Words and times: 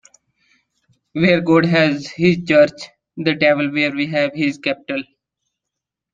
Where 1.13 1.41
God 1.41 1.65
has 1.65 2.07
his 2.07 2.43
church, 2.43 2.71
the 3.17 3.35
devil 3.35 3.69
will 3.69 4.07
have 4.07 4.33
his 4.33 4.57
chapel. 4.57 5.03